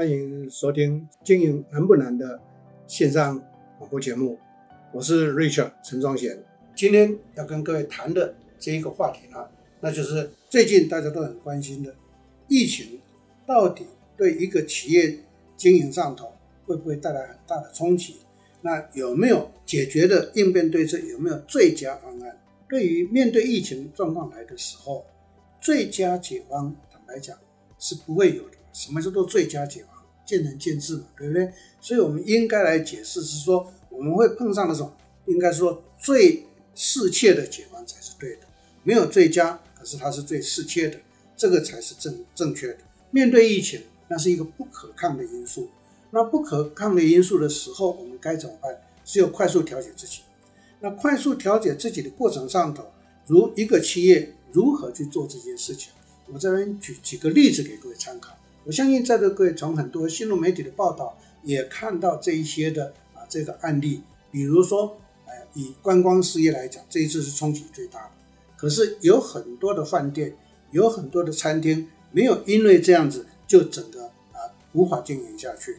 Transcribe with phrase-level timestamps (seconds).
[0.00, 2.40] 欢迎收听《经营难不难》的
[2.86, 3.38] 线上
[3.78, 4.38] 广播节目，
[4.94, 6.42] 我是 Richard 陈宗贤。
[6.74, 9.46] 今天要跟各位谈的这一个话题呢，
[9.78, 11.94] 那就是最近大家都很关心的
[12.48, 12.98] 疫情，
[13.46, 13.84] 到底
[14.16, 15.18] 对一个企业
[15.54, 16.32] 经营上头
[16.64, 18.20] 会不会带来很大的冲击？
[18.62, 20.98] 那有没有解决的应变对策？
[20.98, 22.40] 有没有最佳方案？
[22.70, 25.04] 对于面对疫情状况来的时候，
[25.60, 27.36] 最佳解方，坦白讲
[27.78, 28.56] 是不会有的。
[28.72, 29.90] 什么叫做最佳解方？
[30.24, 31.52] 见仁见智嘛，对不对？
[31.80, 34.94] 所以我们应该来解释是说，我们会碰上的时候，
[35.26, 38.42] 应该说最适切的解方才是对的。
[38.84, 41.00] 没有最佳，可是它是最适切的，
[41.36, 42.78] 这个才是正正确的。
[43.10, 45.68] 面对疫情，那是一个不可抗的因素。
[46.12, 48.80] 那不可抗的因素的时候，我们该怎么办？
[49.04, 50.20] 只有快速调节自己。
[50.80, 52.84] 那快速调节自己的过程上头，
[53.26, 55.92] 如一个企业如何去做这件事情？
[56.32, 58.36] 我这边举几个例子给各位参考。
[58.64, 68.10] 我相信在座各位从很多新闻媒体的报道也看到这一些的啊这个案例，比如说，呃，以观光事业来讲，这一次是冲击最大的。
[68.56, 70.36] 可是有很多的饭店，
[70.70, 75.78] 有很多的餐厅没有因为这样子就整个啊无法经营下去。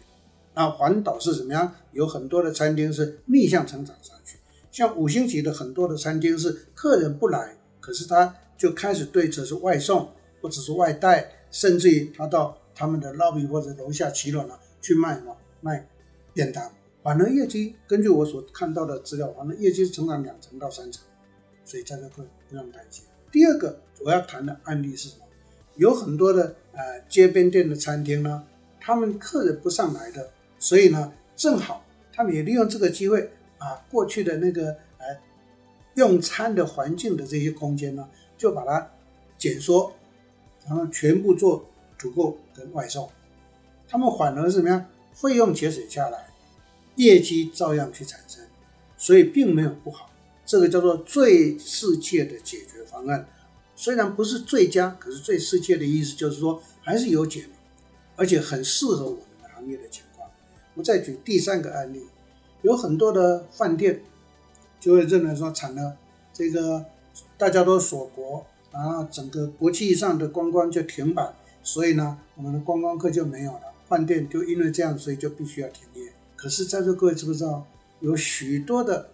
[0.56, 1.76] 那环岛是怎么样？
[1.92, 4.38] 有很多的餐厅是逆向成长上去，
[4.72, 10.10] 像五星级的很多的餐厅是客人不来，可是他就开始对着是外送
[10.42, 15.88] 或者是外带，甚至于他到他们的 lobby 或者楼下骑楼呢去卖嘛卖
[16.34, 16.72] 便当，
[17.04, 21.04] 反而业绩根据我所看到的资料，反而业绩成长两成到三成，
[21.66, 23.06] 所以在这块不用担心。
[23.32, 25.26] 第二个我要谈的案例是什么？
[25.76, 28.44] 有很多的呃街边店的餐厅呢，
[28.80, 30.30] 他们客人不上来的。
[30.60, 31.84] 所以呢，正好
[32.14, 35.18] 他们也利用这个机会，把过去的那个呃
[35.96, 38.92] 用餐的环境的这些空间呢，就把它
[39.38, 39.92] 减缩，
[40.68, 41.66] 然后全部做
[42.02, 43.08] 足够跟外送，
[43.88, 44.88] 他们反而是怎么样？
[45.14, 46.30] 费用节省下来，
[46.96, 48.44] 业绩照样去产生，
[48.98, 50.10] 所以并没有不好。
[50.44, 53.28] 这个叫做最适切的解决方案，
[53.76, 57.46] 虽然不是最佳，可是最适切的意思就是说还是有解，
[58.16, 60.28] 而且很适合我们的行业的情况。
[60.74, 62.08] 我再举第三个案例，
[62.64, 64.02] 有很多的饭店
[64.80, 65.96] 就会认为说，惨了，
[66.34, 66.84] 这个
[67.38, 71.32] 大家都锁国，然后整个国际上的观光就停摆，
[71.64, 76.12] 所以呢，我们的观光客就没有了，饭店就因为这样，所以就必须要停业。
[76.36, 77.66] 可是，在座各位知不知道，
[78.00, 79.10] 有许多的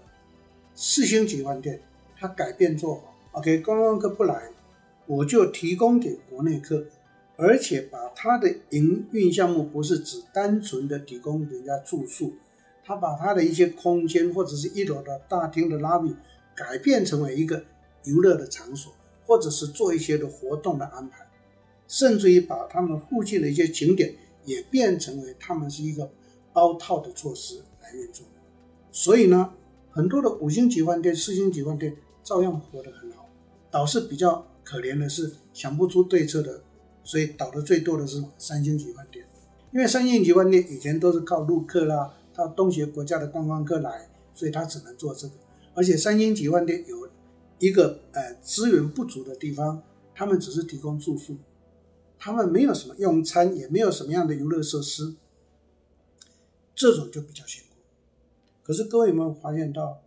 [0.75, 1.81] 四星级饭店，
[2.18, 3.02] 它改变做法
[3.34, 4.50] ，OK，观光客不来，
[5.06, 6.86] 我就提供给国内客。
[7.40, 12.34] 而且把它的营运项目不是只单纯的提供人家住宿，
[12.84, 16.16] 他把他的一些空间或者是一楼的大厅的 lobby
[16.56, 17.63] 改变成为一个
[18.06, 18.91] 游乐的场所，
[19.28, 21.26] 或者是做一些的活动的安排，
[21.88, 24.14] 甚至于把他们附近的一些景点
[24.46, 26.12] 也变成为他们是一个
[26.53, 28.25] 包套的措施来运作。
[28.92, 29.53] 所以呢，
[29.90, 33.28] 很多的五星级饭店、四星级饭店照样活得很好，
[33.72, 36.62] 倒是比较可怜的是想不出对策的。
[37.03, 39.25] 所以倒的最多的是三星级饭店，
[39.72, 45.34] 因为三星级饭店以前都是靠陆客啦，靠东协国家的观光客来，所以他只能做这个。
[45.74, 47.08] 而且三星级饭店有
[47.59, 49.81] 一个呃资源不足的地方，
[50.14, 51.38] 他们只是提供住宿，
[52.19, 55.16] 他们没有什么用餐，也没有什么样的游乐设施，
[56.75, 57.75] 这种就比较辛苦。
[58.63, 60.01] 可是各位有没有发现到，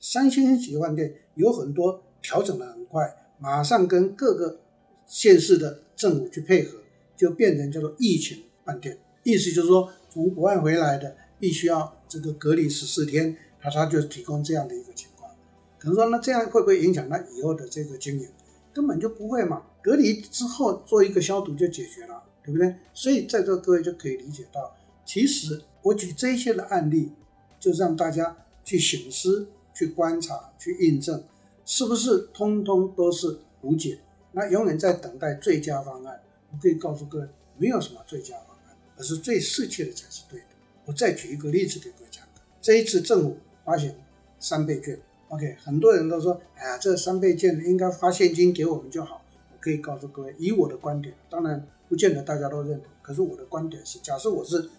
[0.00, 4.60] 三星级饭店有很多调整的很快，马上跟各个
[5.06, 6.78] 县市的政府去配合，
[7.16, 15.30] 就变成叫做疫情饭店，意思就是说，从国外回来的必须要这个隔离十四天，他他就提供这样的一个情况。
[15.78, 18.28] 可能说，那这样会不会影响他以后的这个经营？
[18.76, 22.76] 根本就不会嘛，隔离之后做一个消毒就解决了，对不对？
[22.92, 24.76] 所以在座各位就可以理解到，
[25.06, 27.10] 其实我举这些的案例，
[27.58, 31.24] 就让大家去省思、去观察、去印证，
[31.64, 33.98] 是不是通通都是无解。
[34.32, 36.20] 那永远在等待最佳方案。
[36.52, 40.46] 我可以告诉各位，没有什么最佳方案，而是最适切的才是对的。
[40.84, 42.42] 我再举一个例子给各位参考。
[42.60, 43.94] 这一次政府发行
[44.38, 49.22] 三倍券，OK，很多人都说，哎呀，这三倍券应该发现金给我们就好。
[49.52, 54.70] 我可以告诉各位，以我的观点，当然不见得大家都认同，可是我的观点是，假设我是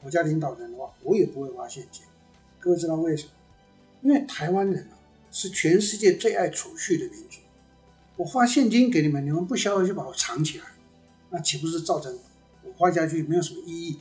[0.00, 2.04] 国家领导人的话，我也不会发现金。
[2.58, 3.32] 各位知道为什么？
[4.02, 4.86] 因为台湾人
[5.30, 7.38] 是全世界最爱储蓄的民族。
[8.16, 10.64] 我发现金给你们，你们不消费就把我藏起来，
[11.30, 12.18] 那岂不是造成
[12.64, 14.00] 我花下去没有什么意义？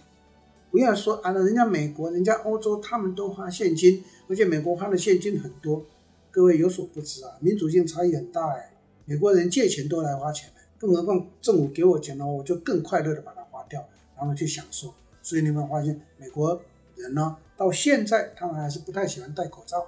[0.72, 5.86] 不要说啊，人家美国、人家欧洲他们都花现金，而且美国花的现金很多。
[6.32, 8.72] 各位有所不知啊，民主性差异很大哎。
[9.06, 13.84] 美国人借钱都来花钱，更何况政府给我钱了，我就更快乐的把它花掉，
[14.16, 14.94] 然后去享受。
[15.24, 16.62] 所以你们发现美国
[16.96, 19.88] 人呢，到现在他们还是不太喜欢戴口罩，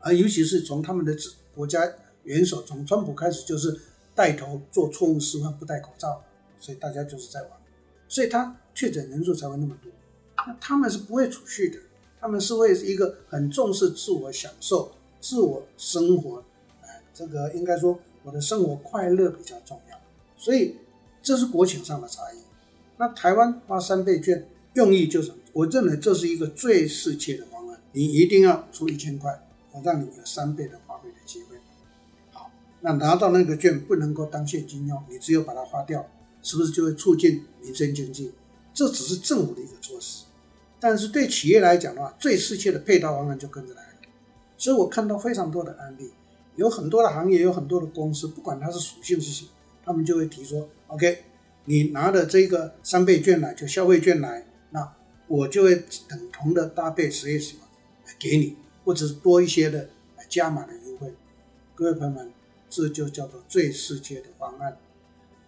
[0.00, 1.16] 而尤其是从他们的
[1.54, 1.90] 国家
[2.24, 3.80] 元首从川普开始就是
[4.14, 6.22] 带头做错误示范，不戴口罩，
[6.58, 7.50] 所以大家就是在玩，
[8.06, 9.90] 所以他确诊人数才会那么多。
[10.46, 11.78] 那他们是不会储蓄的，
[12.20, 16.42] 他们是会一个很重视自我享受、自我生活，
[16.82, 19.96] 哎，这个应该说我的生活快乐比较重要，
[20.36, 20.76] 所以
[21.22, 22.38] 这是国情上的差异。
[22.96, 31.56] 那台湾发三倍券用意就是，我认为这是一个最适切的方案，你一定要出一千块，我让你有三倍的花费的机会。
[32.32, 32.50] 好，
[32.80, 36.08] 那拿到那个券不能够当现金用，你只有把它花掉，
[36.42, 38.32] 是不是就会促进民生经济？
[38.74, 40.24] 这只是政府的一个措施。
[40.82, 43.98] 但是对企业来讲的话，最适切的配套方案就跟着来了。
[44.58, 46.10] 所以我看到非常多的案例，
[46.56, 49.50] 有很多的行业，有很多的公司，不管它是属性是什么，
[49.84, 51.22] 他们就会提说：“OK，
[51.66, 54.92] 你拿的这个三倍券来，就消费券来，那
[55.28, 55.76] 我就会
[56.08, 57.60] 等同的搭配什么什么
[58.04, 59.88] 来给你，或者是多一些的
[60.28, 61.14] 加码的优惠。”
[61.76, 62.32] 各位朋友们，
[62.68, 64.76] 这就叫做最适切的方案。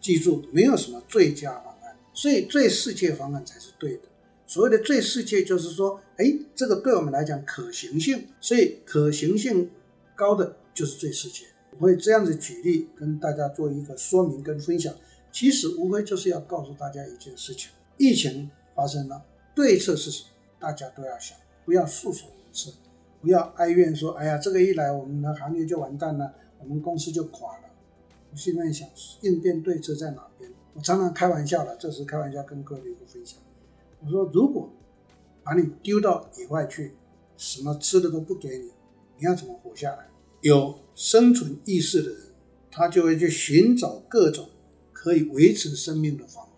[0.00, 4.02] 记住，没有什么最佳方案，所以最适切方案才是对的。
[4.46, 9.70] 所谓的最世界，就是说，哎，这个对我们来讲可行性，所以可行性
[10.14, 11.46] 高的就是最世界。
[11.78, 14.94] 我会这样子举例跟大家做一个说明跟分享。
[15.32, 19.24] 其实无非就是要告诉大家一件事情：疫情发生了，
[19.54, 20.28] 对策是什么？
[20.60, 22.70] 大家都要想，不要束手无策，
[23.20, 27.64] 不要哀怨说，哎呀，这个一来，我们的行业就完蛋了，我们公司就垮了。
[28.30, 28.88] 我现在想
[29.22, 30.48] 应变对策在哪边？
[30.74, 33.40] 我常常开玩笑了，这是开玩笑跟各位一个分享。
[34.04, 34.70] 我说，如果
[35.42, 36.92] 把你丢到野外去，
[37.36, 38.70] 什么吃的都不给你，
[39.18, 40.08] 你要怎么活下来？
[40.42, 42.18] 有生存意识的人，
[42.70, 44.50] 他就会去寻找各种
[44.92, 46.52] 可以维持生命的方法。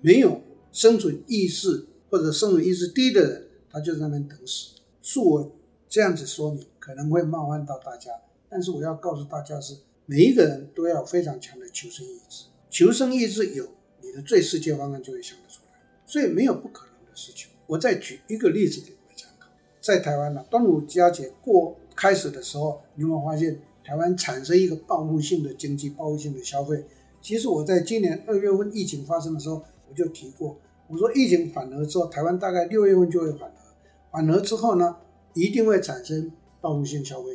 [0.00, 0.40] 没有
[0.70, 4.76] 生存意识或者生存意识低的人，他就在那边等死。
[5.02, 5.56] 恕我
[5.88, 8.12] 这样子说明，可能会冒犯到大家，
[8.48, 9.76] 但是我要告诉大家是，
[10.06, 12.44] 每一个人都要非常强的求生意志。
[12.70, 13.77] 求生意志有。
[14.08, 17.50] 你的最适切方案就会想得出来，所以没有不可能的事情。
[17.66, 19.48] 我再举一个例子给各位参考，
[19.82, 26.82] 在台湾呢，端午佳节过开始的时候，你有没有发现台湾产生一个报复性的经济、报复性的消费？
[27.20, 30.56] 其实我在今年二月份疫情发生的时候，我就提过，
[30.88, 33.74] 我说疫情缓和之后，台湾大概六月份就会缓和，
[34.10, 34.96] 缓和之后呢，
[35.34, 37.28] 一定会产生报复性消费。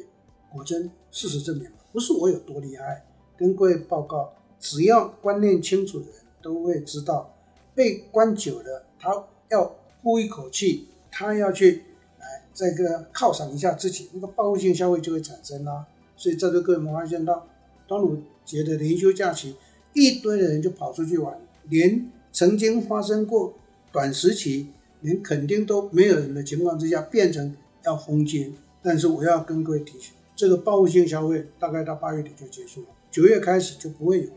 [0.51, 3.05] 果真，事实证明，不是我有多厉害，
[3.37, 6.15] 跟各位报告，只要观念清楚的人。
[6.43, 7.33] 都会知道，
[7.73, 11.85] 被关久了，他要呼一口气，他要去，
[12.19, 15.87] 哎，这个犒赏一下自己，那个报复性消费就会产生啦。
[16.17, 17.47] 所以这就各位们发现到，
[17.87, 19.55] 端午节的连休假期，
[19.93, 23.53] 一堆的人就跑出去玩，连曾经发生过
[23.91, 24.67] 短时期
[25.01, 27.55] 连肯定都没有人的情况之下，变成
[27.85, 28.51] 要封街。
[28.81, 34.27] 但是我要跟各位提醒，这个报复性消费大概到八月底就结束了，九月开始就不会有。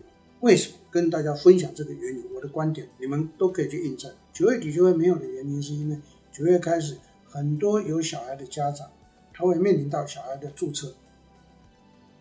[0.41, 2.25] 为什么跟大家分享这个原因？
[2.35, 4.13] 我的观点，你们都可以去印证。
[4.33, 5.99] 九月底就会没有的原因，是因为
[6.31, 8.91] 九月开始，很多有小孩的家长，
[9.33, 10.95] 他会面临到小孩的注册。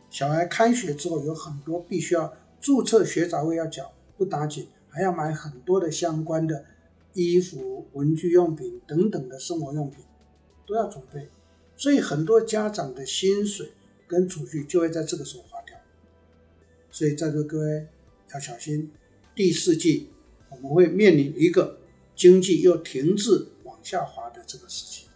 [0.09, 6.63] 小孩开学之后，有很多必须要注册学杂费要缴，不打紧，还要买很多的相关的
[7.13, 10.05] 衣服、文具用品等等的生活用品，
[10.65, 11.27] 都要准备。
[11.75, 13.73] 所以很多家长的薪水
[14.07, 15.77] 跟储蓄就会在这个时候花掉。
[16.89, 17.87] 所以在座各位。
[18.33, 18.91] 要小心，
[19.35, 20.09] 第四季
[20.49, 21.79] 我们会面临一个
[22.15, 25.07] 经济又停滞往下滑的这个事情。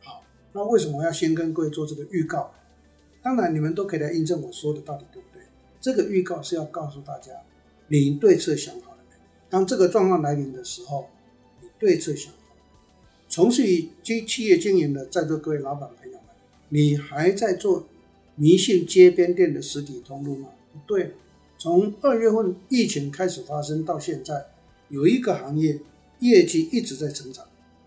[0.00, 2.54] 好，那为什么要先跟各位做这个预告？
[3.22, 5.42] 当然，你们都可以来印证我说的到底对不对？
[5.80, 7.32] 这个预告是要告诉大家，
[7.88, 9.16] 你对策想好了没？
[9.48, 11.08] 当这个状况来临的时候，
[11.60, 12.62] 你对策想好了？
[13.28, 16.22] 从事于企企业经营的在座各位老板朋友们，
[16.68, 17.88] 你还在做
[18.36, 20.50] 迷信街边店的实体通路吗？
[20.72, 21.14] 不对。
[21.64, 24.48] 从二月份疫情开始发生到现在，
[24.90, 25.80] 有一个行业
[26.18, 27.42] 业绩一直在成长，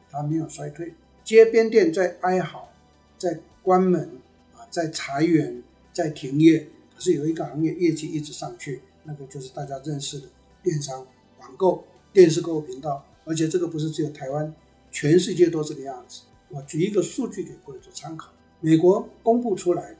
[0.09, 0.95] 它没有衰退。
[1.23, 2.69] 街边店在哀嚎，
[3.19, 4.09] 在关门
[4.55, 5.61] 啊，在裁员，
[5.93, 6.67] 在停业。
[6.95, 10.25] 可是有一个行业业绩一直上去，那个就是大家认识的
[10.63, 11.05] 电商、
[11.39, 13.05] 网购、电视购物频道。
[13.25, 14.51] 而且这个不是只有台湾，
[14.89, 16.23] 全世界都这个样子。
[16.49, 19.99] 我举一个数据给各位做参考：美国公布出来的，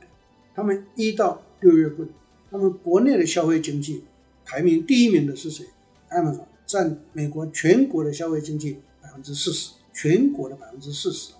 [0.52, 2.08] 他们一到六月份。
[2.50, 4.04] 那么国内的消费经济
[4.44, 5.66] 排名第一名的是谁
[6.10, 11.32] ？Amazon 占美国全国的消费经济百分之四十，全国的百分之四十，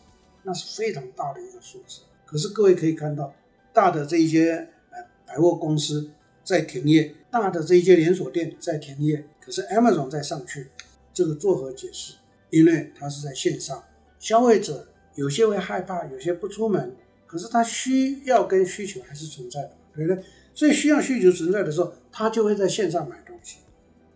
[0.43, 2.01] 那是非常大的一个数字。
[2.27, 3.35] 可是各位可以看到，
[3.73, 6.11] 大的这一些呃百货公司
[6.45, 10.69] 在停业，大的这一些连锁店在停业，可是 Amazon 在上去，
[11.15, 12.15] 这个作何解释？
[12.51, 13.85] 因为它是在线上，
[14.19, 16.95] 消费者有些会害怕，有些不出门，
[17.27, 20.23] 可是他需要跟需求还是存在的，对不对？
[20.59, 23.59] 所以需要需求存在的时候，他就会在线上买东西，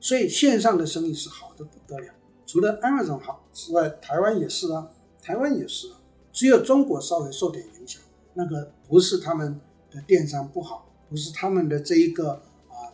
[0.01, 2.13] 所以线上的生意是好的不得了。
[2.45, 4.91] 除了 Amazon 好之外，台湾也是啊，
[5.23, 6.01] 台湾也是啊，
[6.33, 8.03] 只有中国稍微受点影响，
[8.35, 12.33] 那个不是他们的电商不好，不是他们的这一个
[12.67, 12.91] 啊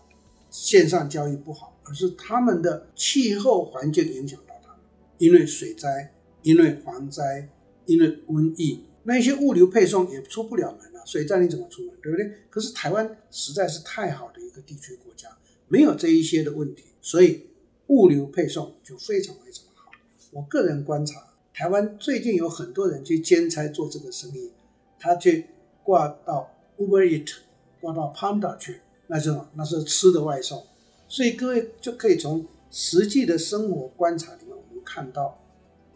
[0.50, 4.80] 线上交易不好，而是他们的气候环境影响到他们，
[5.16, 6.12] 因为水灾，
[6.42, 7.48] 因为蝗灾，
[7.86, 12.30] 因为瘟疫，那一些物流配送也出不了门了，水灾你怎么出门，对不对？
[12.50, 15.34] 可是台湾实在是太好的一个地区国家，
[15.66, 17.46] 没有这一些的问题，所以
[17.86, 19.90] 物流配送就非常非常好。
[20.30, 24.52] 我个人观察，台湾最近有很多人去兼差做这个生意，
[24.98, 25.46] 他去
[25.82, 26.54] 挂到。
[26.78, 27.32] Uber Eat
[27.80, 30.64] 挂到 Panda 去，那是那是吃的外送，
[31.08, 35.42] 所以各位就可以从实际的生活观察里面，我们看到，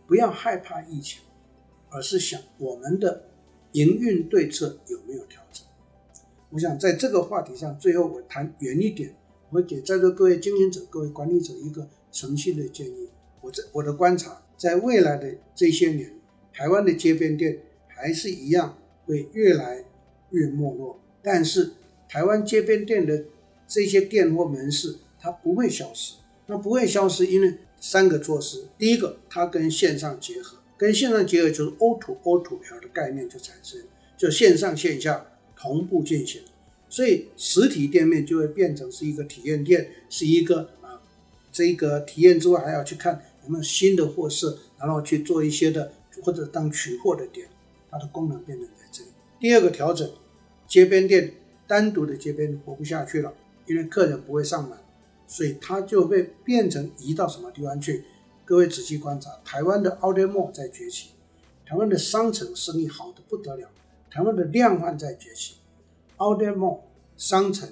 [0.08, 1.20] 不要害怕疫情，
[1.92, 3.24] 而是想我们的
[3.72, 5.64] 营运对策有没有调整。
[6.50, 9.14] 我想在这个话题上，最后我谈远一点，
[9.50, 13.08] 我会给在座各位经营者、各位管理者一个诚信的建议。
[13.40, 16.12] 我这我的观察，在未来的这些年，
[16.52, 19.84] 台湾的街边店还是一样会越来。
[20.34, 21.72] 越没落，但是
[22.08, 23.26] 台湾街边店的
[23.68, 26.14] 这些店或门市，它不会消失。
[26.46, 33.80] 那不会消失，因为三个措施：第一个，它跟线上结合，跟线上结合就是 O to O to L 的概念就产生，
[34.16, 35.24] 就线上线下
[35.54, 36.42] 同步进行。
[36.88, 41.00] 所以实体店面就会变成是一个体验店，是一个啊，
[41.52, 45.92] 这个体验之外还要去看有没有新的货色，然后去做一些的
[46.24, 47.46] 或者当取货的点，
[47.88, 49.10] 它的功能变成在这里。
[49.38, 50.10] 第二个调整。
[50.66, 51.34] 街边店
[51.66, 53.34] 单独的街边活不下去了，
[53.66, 54.78] 因为客人不会上门，
[55.26, 58.04] 所以它就会变成移到什么地方去？
[58.44, 61.10] 各位仔细观察，台湾的 Outlet Mall 在崛起，
[61.64, 63.68] 台湾的商城生意好的不得了，
[64.10, 65.56] 台湾的量贩在崛起
[66.18, 66.80] ，Outlet Mall
[67.16, 67.68] 商城、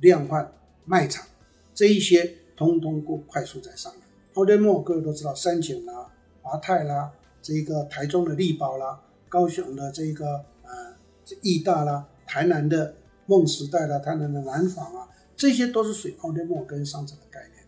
[0.00, 0.52] 量贩、
[0.84, 1.26] 卖场
[1.74, 4.00] 这一些通通过快速在上来。
[4.34, 6.10] Outlet Mall 各位都知道，三井啦、
[6.42, 7.12] 华泰啦，
[7.42, 10.94] 这个台中的力宝啦，高雄的这个呃
[11.42, 12.06] 义大啦。
[12.26, 12.94] 台南的
[13.26, 17.64] 梦时代啦，台南的南纺啊，这些都是属于 Outlet Mall 跟商城的概念。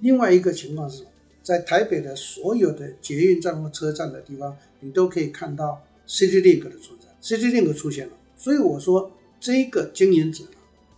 [0.00, 1.06] 另外一个情况是，
[1.48, 8.12] 在台北的所有的捷运站或车站的地方，你都可以看到 CityLink 的存在，CityLink 出现了。
[8.36, 10.50] 所以我说，这个经营者呢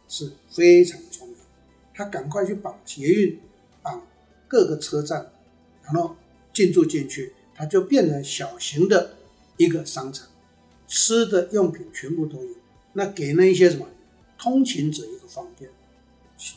[0.08, 1.36] 是非常聪明，
[1.94, 3.38] 他赶快去绑捷运，
[3.80, 4.04] 绑
[4.48, 5.30] 各个车站，
[5.84, 6.16] 然后
[6.52, 9.18] 进驻进去，它就变成小型的
[9.56, 10.26] 一个商场，
[10.88, 12.50] 吃的用品全部都有。
[12.94, 13.86] 那给那一些什么
[14.36, 15.70] 通勤者一个方便，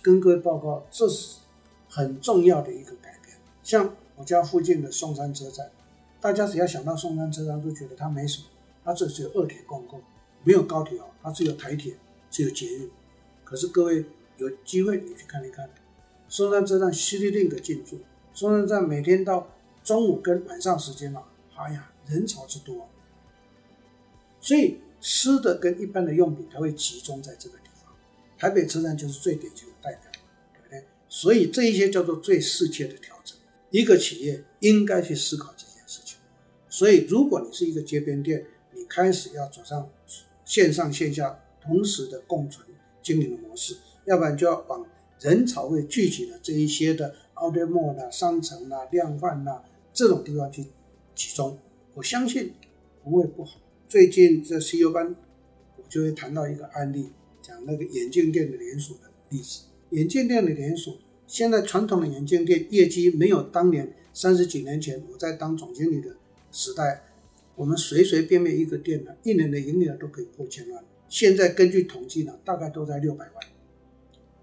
[0.01, 1.35] 跟各位报告，这是
[1.88, 3.23] 很重要的一个改变。
[3.63, 5.72] 像我家附近的松山车站，
[6.22, 8.46] 大家只要想到松山车站，都觉得它没什么，
[8.84, 10.01] 它这只有二铁共构，
[10.43, 11.96] 没有高铁哦，它只有台铁，
[12.29, 12.91] 只有捷运。
[13.43, 14.05] 可是各位
[14.38, 15.70] 有机会你去看一看，
[16.27, 18.00] 松山车站 CityLink 进驻，
[18.34, 19.48] 松山站每天到
[19.84, 21.24] 中午跟晚上时间嘛，
[21.55, 22.89] 哎呀，人潮之多，
[24.39, 24.79] 所以。
[25.05, 27.93] 吃的跟一般的用品，它会集中在这个地方。
[28.38, 30.10] 台北车站就是最典型的代表，
[30.53, 30.86] 对不对？
[31.10, 33.38] 所以这一些叫做最适切的调整。
[33.74, 36.20] 一个企业应该去思考这件事情。
[36.70, 39.89] 所以，如果你是一个街边店，你开始要走上
[40.46, 42.68] 线上线下同时的共存
[43.01, 43.75] 经营的模式，
[44.06, 44.86] 要不然就要往
[45.20, 50.65] 人潮会聚集的这一些的 Outlet Mall 啊、商城啊、量贩啊这种地方去
[51.15, 51.58] 集中。
[51.96, 52.53] 我相信
[53.03, 53.60] 不会不好。
[53.89, 55.15] 最近这 CEO 班，
[55.77, 57.10] 我就会谈到一个案例，
[57.42, 59.63] 讲那个眼镜店的连锁的例子。
[59.89, 60.96] 眼镜店的连锁，
[61.27, 66.15] 现在传统的眼镜店业绩没有当年三十几年前我在当总经理的
[66.51, 67.03] 时代，
[67.56, 70.84] 我们随随便便一个店呢，一年的营业额都可以破千万。
[71.10, 73.36] 现在根据统计呢，大概都在六百万。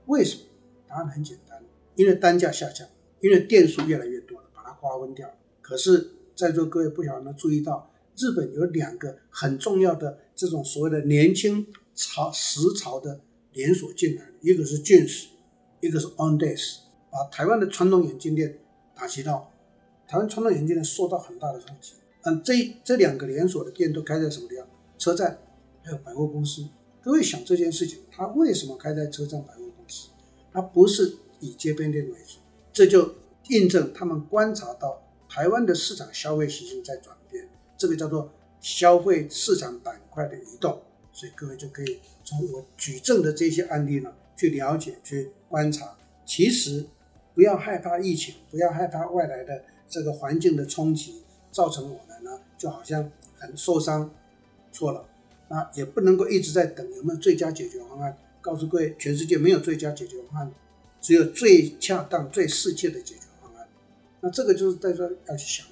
[0.07, 0.43] 为什么？
[0.89, 1.63] 答案很简单，
[1.95, 2.89] 因为单价下降，
[3.21, 5.35] 因为店数越来越多了，把它瓜分掉了。
[5.61, 7.91] 可是，在座各位不晓得有没有注意到？
[8.17, 13.19] 日本有两个很重要的这种所谓的年轻潮时潮的
[13.55, 15.27] 连锁进来，一个是 Jeans，
[15.81, 16.79] 一个是 Ondays，
[17.11, 18.59] 把台湾的传统眼镜店
[18.95, 19.53] 打击到，
[20.07, 21.95] 台湾传统眼镜店受到很大的冲击。
[22.23, 24.67] 嗯，这这两个连锁的店都开在什么地方？
[24.99, 25.39] 车站，
[25.83, 26.67] 还有百货公司。
[27.03, 30.09] 各位想这件事情，它为什么开在车站、百货公司？
[30.53, 32.41] 它不是以街边店为主，
[32.73, 33.15] 这就
[33.49, 37.49] 印证他们观察到台湾的市场消费习性在转变。
[37.79, 40.83] 这个叫做消费市场板块的移动，
[41.13, 46.87] 所以各位就可以从我举证的这些案例呢，去了解、去观察，其实
[47.35, 54.11] 不要害怕疫情，不要害怕外来的这个环境的冲击，造成我们呢就好像很受伤，
[54.73, 55.07] 错了，
[55.51, 58.17] 那也不能够一直在等有没有最佳解决方案。
[58.41, 60.51] 告诉各位，全世界没有最佳解决方案，
[61.03, 63.69] 只有最恰当、最适切的解决方案。
[64.23, 65.67] 那这个就是大家要去想。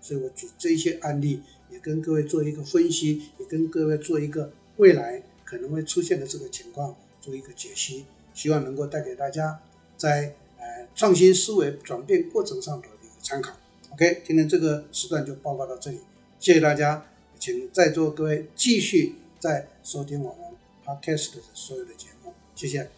[0.00, 9.60] 所以我举这一些案例，也跟各位做一个分析，也跟各位做一个未来可能会出现的这个情况做一个解析，希望能够带给大家
[9.96, 13.52] 在呃创新思维转变过程上的一个参考。
[13.90, 15.98] OK，今天这个时段就报告到这里，
[16.38, 17.04] 谢谢大家，
[17.40, 20.46] 请在座各位继续在收听我们。
[20.86, 22.88] Podcast 的所有的节目，谢谢。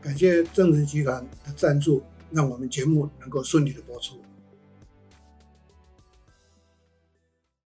[0.00, 4.16] 感谢正直集团的赞助，让我们节目能够顺利的播出。